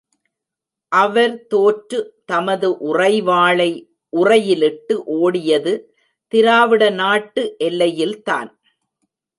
அவர் 0.91 1.35
தோற்று 1.47 1.99
தமது 2.25 2.69
உறைவாளை 2.89 3.69
உறையிலிட்டு 4.13 4.95
ஓடியது, 5.19 5.75
திராவிட 6.33 6.83
நாட்டு 7.01 7.43
எல்லையில்தான்! 7.59 8.51